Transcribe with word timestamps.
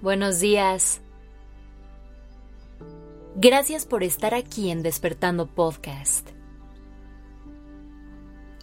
Buenos 0.00 0.38
días. 0.38 1.00
Gracias 3.34 3.84
por 3.84 4.04
estar 4.04 4.32
aquí 4.32 4.70
en 4.70 4.84
Despertando 4.84 5.46
Podcast. 5.46 6.28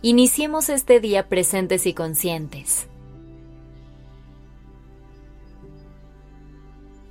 Iniciemos 0.02 0.70
este 0.70 1.02
día 1.02 1.28
presentes 1.28 1.86
y 1.88 1.94
conscientes. 1.94 2.88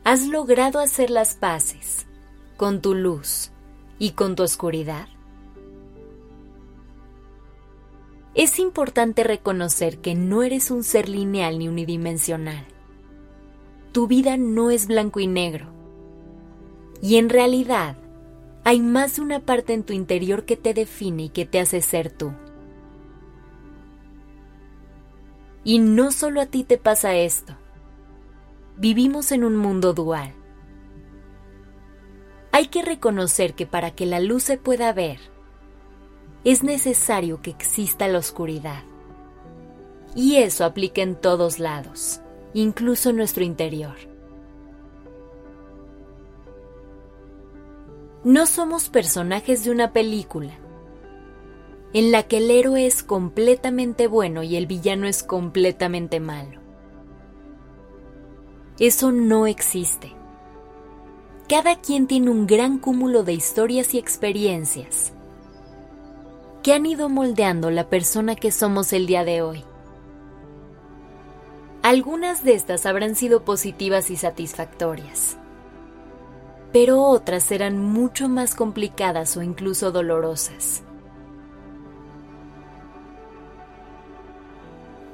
¿Has 0.04 0.26
logrado 0.26 0.78
hacer 0.78 1.10
las 1.10 1.34
paces 1.34 2.06
con 2.56 2.80
tu 2.80 2.94
luz 2.94 3.50
y 3.98 4.12
con 4.12 4.36
tu 4.36 4.42
oscuridad? 4.42 5.06
Es 8.34 8.58
importante 8.58 9.22
reconocer 9.22 9.98
que 9.98 10.14
no 10.14 10.42
eres 10.42 10.70
un 10.70 10.82
ser 10.82 11.10
lineal 11.10 11.58
ni 11.58 11.68
unidimensional. 11.68 12.71
Tu 13.92 14.06
vida 14.06 14.36
no 14.36 14.70
es 14.70 14.86
blanco 14.86 15.20
y 15.20 15.26
negro 15.26 15.72
y 17.02 17.16
en 17.16 17.28
realidad, 17.28 17.96
hay 18.62 18.80
más 18.80 19.18
una 19.18 19.40
parte 19.40 19.74
en 19.74 19.82
tu 19.82 19.92
interior 19.92 20.44
que 20.44 20.56
te 20.56 20.72
define 20.72 21.24
y 21.24 21.28
que 21.30 21.44
te 21.44 21.58
hace 21.58 21.82
ser 21.82 22.12
tú. 22.12 22.32
Y 25.64 25.80
no 25.80 26.12
solo 26.12 26.40
a 26.40 26.46
ti 26.46 26.62
te 26.62 26.78
pasa 26.78 27.16
esto. 27.16 27.56
Vivimos 28.76 29.32
en 29.32 29.42
un 29.42 29.56
mundo 29.56 29.94
dual. 29.94 30.32
Hay 32.52 32.68
que 32.68 32.82
reconocer 32.82 33.54
que 33.54 33.66
para 33.66 33.90
que 33.90 34.06
la 34.06 34.20
luz 34.20 34.44
se 34.44 34.56
pueda 34.56 34.92
ver, 34.92 35.18
es 36.44 36.62
necesario 36.62 37.42
que 37.42 37.50
exista 37.50 38.06
la 38.06 38.18
oscuridad. 38.18 38.84
Y 40.14 40.36
eso 40.36 40.64
aplica 40.64 41.02
en 41.02 41.16
todos 41.16 41.58
lados, 41.58 42.20
incluso 42.54 43.12
nuestro 43.12 43.44
interior. 43.44 43.96
No 48.24 48.46
somos 48.46 48.88
personajes 48.88 49.64
de 49.64 49.70
una 49.70 49.92
película 49.92 50.52
en 51.92 52.12
la 52.12 52.22
que 52.22 52.38
el 52.38 52.50
héroe 52.50 52.86
es 52.86 53.02
completamente 53.02 54.06
bueno 54.06 54.42
y 54.42 54.56
el 54.56 54.66
villano 54.66 55.06
es 55.06 55.22
completamente 55.22 56.20
malo. 56.20 56.60
Eso 58.78 59.12
no 59.12 59.46
existe. 59.46 60.12
Cada 61.48 61.80
quien 61.80 62.06
tiene 62.06 62.30
un 62.30 62.46
gran 62.46 62.78
cúmulo 62.78 63.24
de 63.24 63.34
historias 63.34 63.92
y 63.94 63.98
experiencias 63.98 65.12
que 66.62 66.72
han 66.72 66.86
ido 66.86 67.08
moldeando 67.08 67.70
la 67.70 67.88
persona 67.88 68.36
que 68.36 68.52
somos 68.52 68.92
el 68.92 69.06
día 69.06 69.24
de 69.24 69.42
hoy. 69.42 69.64
Algunas 71.82 72.44
de 72.44 72.54
estas 72.54 72.86
habrán 72.86 73.16
sido 73.16 73.44
positivas 73.44 74.10
y 74.10 74.16
satisfactorias 74.16 75.36
pero 76.72 77.02
otras 77.02 77.42
serán 77.42 77.78
mucho 77.78 78.28
más 78.28 78.54
complicadas 78.54 79.36
o 79.36 79.42
incluso 79.42 79.92
dolorosas. 79.92 80.82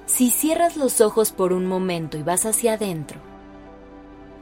Si 0.06 0.30
cierras 0.30 0.76
los 0.76 1.00
ojos 1.00 1.32
por 1.32 1.52
un 1.52 1.66
momento 1.66 2.16
y 2.16 2.22
vas 2.22 2.46
hacia 2.46 2.74
adentro, 2.74 3.20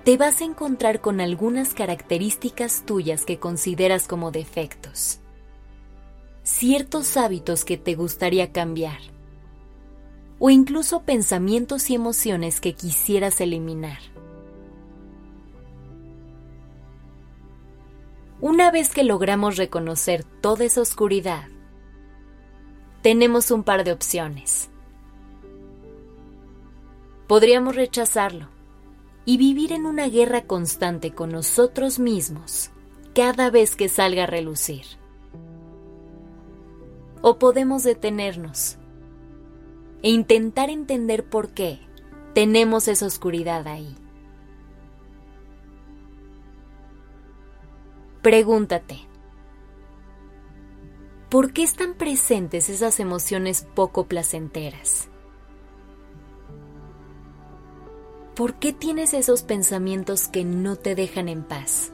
te 0.04 0.16
vas 0.16 0.40
a 0.40 0.44
encontrar 0.44 1.00
con 1.00 1.20
algunas 1.20 1.74
características 1.74 2.84
tuyas 2.86 3.24
que 3.24 3.38
consideras 3.38 4.06
como 4.06 4.30
defectos, 4.30 5.18
ciertos 6.44 7.16
hábitos 7.16 7.64
que 7.64 7.76
te 7.76 7.94
gustaría 7.94 8.52
cambiar, 8.52 9.00
o 10.38 10.50
incluso 10.50 11.02
pensamientos 11.02 11.90
y 11.90 11.94
emociones 11.94 12.60
que 12.60 12.74
quisieras 12.74 13.40
eliminar. 13.40 13.98
Una 18.40 18.70
vez 18.70 18.90
que 18.92 19.02
logramos 19.02 19.56
reconocer 19.56 20.24
toda 20.24 20.64
esa 20.64 20.82
oscuridad, 20.82 21.48
tenemos 23.02 23.50
un 23.50 23.62
par 23.62 23.82
de 23.82 23.92
opciones. 23.92 24.68
Podríamos 27.26 27.74
rechazarlo 27.74 28.48
y 29.24 29.38
vivir 29.38 29.72
en 29.72 29.86
una 29.86 30.08
guerra 30.08 30.42
constante 30.42 31.12
con 31.12 31.32
nosotros 31.32 31.98
mismos 31.98 32.70
cada 33.14 33.50
vez 33.50 33.74
que 33.74 33.88
salga 33.88 34.24
a 34.24 34.26
relucir. 34.26 34.84
O 37.22 37.38
podemos 37.38 37.82
detenernos 37.82 38.78
e 40.02 40.10
intentar 40.10 40.70
entender 40.70 41.24
por 41.24 41.50
qué 41.50 41.80
tenemos 42.34 42.88
esa 42.88 43.06
oscuridad 43.06 43.66
ahí. 43.66 43.96
Pregúntate, 48.22 48.98
¿por 51.30 51.52
qué 51.52 51.62
están 51.62 51.94
presentes 51.94 52.68
esas 52.68 52.98
emociones 53.00 53.66
poco 53.74 54.06
placenteras? 54.06 55.08
¿Por 58.34 58.56
qué 58.56 58.74
tienes 58.74 59.14
esos 59.14 59.42
pensamientos 59.42 60.28
que 60.28 60.44
no 60.44 60.76
te 60.76 60.94
dejan 60.94 61.28
en 61.28 61.42
paz? 61.42 61.90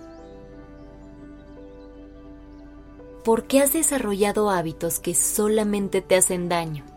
¿Por 3.22 3.46
qué 3.46 3.60
has 3.60 3.74
desarrollado 3.74 4.50
hábitos 4.50 4.98
que 4.98 5.14
solamente 5.14 6.02
te 6.02 6.16
hacen 6.16 6.48
daño? 6.48 6.91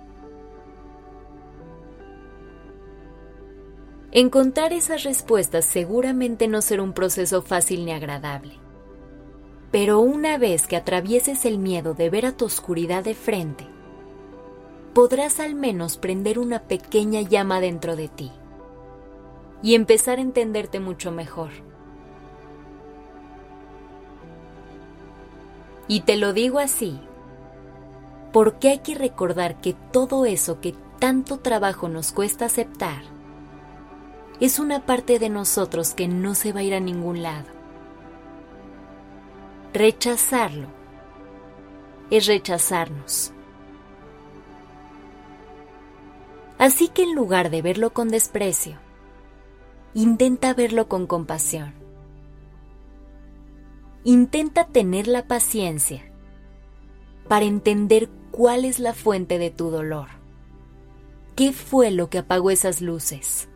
Encontrar 4.18 4.72
esas 4.72 5.04
respuestas 5.04 5.66
seguramente 5.66 6.48
no 6.48 6.62
será 6.62 6.84
un 6.84 6.94
proceso 6.94 7.42
fácil 7.42 7.84
ni 7.84 7.92
agradable. 7.92 8.54
Pero 9.72 10.00
una 10.00 10.38
vez 10.38 10.68
que 10.68 10.78
atravieses 10.78 11.44
el 11.44 11.58
miedo 11.58 11.96
de 11.96 12.10
ver 12.10 12.26
a 12.26 12.32
tu 12.32 12.46
oscuridad 12.46 13.04
de 13.04 13.14
frente, 13.14 13.68
podrás 14.94 15.42
al 15.42 15.54
menos 15.54 15.98
prender 15.98 16.40
una 16.40 16.62
pequeña 16.62 17.24
llama 17.24 17.60
dentro 17.60 17.98
de 17.98 18.08
ti 18.08 18.32
y 19.62 19.76
empezar 19.76 20.18
a 20.20 20.22
entenderte 20.22 20.80
mucho 20.80 21.12
mejor. 21.12 21.50
Y 25.90 26.00
te 26.04 26.16
lo 26.16 26.32
digo 26.32 26.60
así, 26.60 27.02
porque 28.32 28.70
hay 28.70 28.80
que 28.80 28.96
recordar 28.96 29.60
que 29.60 29.76
todo 29.92 30.24
eso 30.24 30.62
que 30.62 30.74
tanto 31.00 31.40
trabajo 31.40 31.90
nos 31.90 32.14
cuesta 32.14 32.46
aceptar 32.46 33.15
es 34.40 34.60
una 34.60 34.86
parte 34.86 35.20
de 35.20 35.30
nosotros 35.30 35.94
que 35.94 36.08
no 36.08 36.36
se 36.36 36.52
va 36.52 36.60
a 36.60 36.64
ir 36.64 36.74
a 36.74 36.80
ningún 36.80 37.24
lado. 37.24 37.48
Rechazarlo 39.74 40.68
es 42.10 42.28
rechazarnos. 42.28 43.32
Así 46.58 46.88
que 46.88 47.04
en 47.04 47.16
lugar 47.16 47.50
de 47.50 47.62
verlo 47.62 47.92
con 47.92 48.10
desprecio, 48.10 48.78
intenta 49.94 50.54
verlo 50.54 50.88
con 50.88 51.08
compasión. 51.08 51.74
Intenta 54.04 54.68
tener 54.68 55.08
la 55.08 55.28
paciencia 55.28 56.04
para 57.28 57.46
entender 57.46 58.10
cuál 58.32 58.66
es 58.66 58.80
la 58.80 58.94
fuente 58.94 59.40
de 59.40 59.50
tu 59.50 59.70
dolor. 59.70 60.08
¿Qué 61.36 61.52
fue 61.52 61.92
lo 61.92 62.10
que 62.10 62.20
apagó 62.20 62.52
esas 62.52 62.82
luces? 62.82 63.50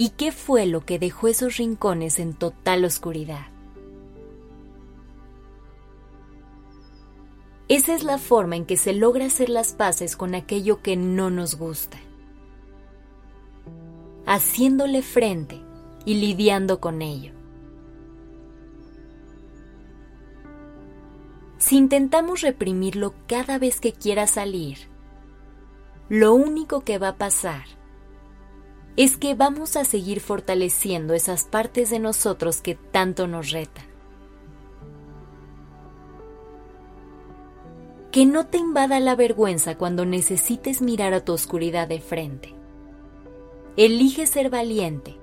¿Y 0.00 0.10
qué 0.10 0.30
fue 0.30 0.64
lo 0.64 0.86
que 0.86 1.00
dejó 1.00 1.26
esos 1.26 1.56
rincones 1.56 2.20
en 2.20 2.32
total 2.32 2.84
oscuridad? 2.84 3.48
Esa 7.66 7.96
es 7.96 8.04
la 8.04 8.18
forma 8.18 8.54
en 8.54 8.64
que 8.64 8.76
se 8.76 8.92
logra 8.92 9.26
hacer 9.26 9.48
las 9.48 9.72
paces 9.72 10.16
con 10.16 10.36
aquello 10.36 10.82
que 10.82 10.96
no 10.96 11.30
nos 11.30 11.56
gusta, 11.56 11.98
haciéndole 14.24 15.02
frente 15.02 15.60
y 16.04 16.14
lidiando 16.14 16.80
con 16.80 17.02
ello. 17.02 17.32
Si 21.58 21.76
intentamos 21.76 22.42
reprimirlo 22.42 23.14
cada 23.26 23.58
vez 23.58 23.80
que 23.80 23.92
quiera 23.92 24.28
salir, 24.28 24.78
lo 26.08 26.34
único 26.34 26.84
que 26.84 26.98
va 26.98 27.08
a 27.08 27.16
pasar 27.16 27.77
es 28.98 29.16
que 29.16 29.34
vamos 29.36 29.76
a 29.76 29.84
seguir 29.84 30.18
fortaleciendo 30.18 31.14
esas 31.14 31.44
partes 31.44 31.88
de 31.88 32.00
nosotros 32.00 32.60
que 32.60 32.74
tanto 32.74 33.26
nos 33.26 33.52
retan. 33.52 33.86
que 38.10 38.24
no 38.24 38.46
te 38.46 38.58
invada 38.58 38.98
la 38.98 39.14
vergüenza 39.14 39.76
cuando 39.76 40.06
necesites 40.06 40.80
mirar 40.80 41.12
a 41.12 41.24
tu 41.24 41.34
oscuridad 41.34 41.86
de 41.86 42.00
frente. 42.00 42.54
Elige 43.76 44.26
ser 44.26 44.50
valiente 44.50 45.16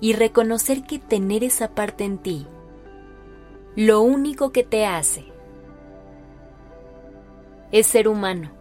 y 0.00 0.12
reconocer 0.12 0.82
que 0.82 0.98
tener 0.98 1.44
esa 1.44 1.74
parte 1.74 2.04
en 2.04 2.18
ti, 2.18 2.46
lo 3.76 4.02
único 4.02 4.50
que 4.50 4.64
te 4.64 4.84
hace 4.84 5.24
es 7.72 7.86
ser 7.86 8.08
humano. 8.08 8.59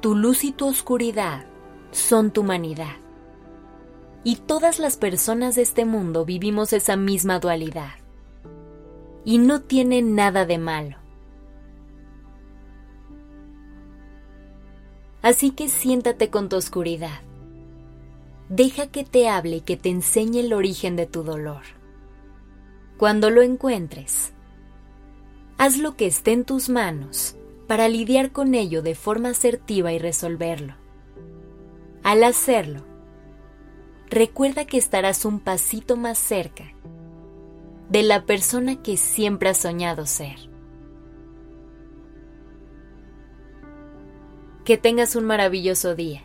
Tu 0.00 0.14
luz 0.14 0.44
y 0.44 0.52
tu 0.52 0.66
oscuridad 0.66 1.44
son 1.90 2.30
tu 2.30 2.40
humanidad. 2.40 2.96
Y 4.24 4.36
todas 4.36 4.78
las 4.78 4.96
personas 4.96 5.56
de 5.56 5.62
este 5.62 5.84
mundo 5.84 6.24
vivimos 6.24 6.72
esa 6.72 6.96
misma 6.96 7.38
dualidad. 7.38 7.92
Y 9.26 9.36
no 9.36 9.60
tiene 9.60 10.00
nada 10.00 10.46
de 10.46 10.56
malo. 10.56 10.96
Así 15.20 15.50
que 15.50 15.68
siéntate 15.68 16.30
con 16.30 16.48
tu 16.48 16.56
oscuridad. 16.56 17.20
Deja 18.48 18.86
que 18.86 19.04
te 19.04 19.28
hable 19.28 19.56
y 19.56 19.60
que 19.60 19.76
te 19.76 19.90
enseñe 19.90 20.40
el 20.40 20.54
origen 20.54 20.96
de 20.96 21.06
tu 21.06 21.24
dolor. 21.24 21.62
Cuando 22.96 23.28
lo 23.28 23.42
encuentres, 23.42 24.32
haz 25.58 25.76
lo 25.76 25.96
que 25.96 26.06
esté 26.06 26.32
en 26.32 26.44
tus 26.46 26.70
manos 26.70 27.36
para 27.70 27.88
lidiar 27.88 28.32
con 28.32 28.56
ello 28.56 28.82
de 28.82 28.96
forma 28.96 29.28
asertiva 29.28 29.92
y 29.92 30.00
resolverlo. 30.00 30.74
Al 32.02 32.24
hacerlo, 32.24 32.84
recuerda 34.08 34.64
que 34.64 34.76
estarás 34.76 35.24
un 35.24 35.38
pasito 35.38 35.96
más 35.96 36.18
cerca 36.18 36.64
de 37.88 38.02
la 38.02 38.26
persona 38.26 38.82
que 38.82 38.96
siempre 38.96 39.50
has 39.50 39.58
soñado 39.58 40.04
ser. 40.06 40.34
Que 44.64 44.76
tengas 44.76 45.14
un 45.14 45.26
maravilloso 45.26 45.94
día. 45.94 46.24